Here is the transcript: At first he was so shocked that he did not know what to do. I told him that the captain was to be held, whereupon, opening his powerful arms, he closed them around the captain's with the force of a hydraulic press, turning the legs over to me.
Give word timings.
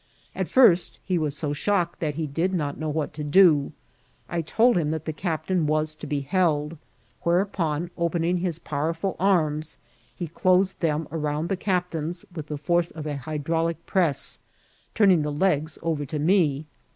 At 0.33 0.47
first 0.47 0.97
he 1.05 1.19
was 1.19 1.37
so 1.37 1.53
shocked 1.53 1.99
that 1.99 2.15
he 2.15 2.25
did 2.25 2.55
not 2.55 2.79
know 2.79 2.89
what 2.89 3.13
to 3.13 3.23
do. 3.23 3.71
I 4.27 4.41
told 4.41 4.75
him 4.75 4.89
that 4.89 5.05
the 5.05 5.13
captain 5.13 5.67
was 5.67 5.93
to 5.93 6.07
be 6.07 6.21
held, 6.21 6.79
whereupon, 7.21 7.91
opening 7.95 8.37
his 8.37 8.57
powerful 8.57 9.15
arms, 9.19 9.77
he 10.15 10.25
closed 10.27 10.79
them 10.79 11.07
around 11.11 11.49
the 11.49 11.55
captain's 11.55 12.25
with 12.33 12.47
the 12.47 12.57
force 12.57 12.89
of 12.89 13.05
a 13.05 13.17
hydraulic 13.17 13.85
press, 13.85 14.39
turning 14.95 15.21
the 15.21 15.31
legs 15.31 15.77
over 15.83 16.03
to 16.05 16.17
me. 16.17 16.65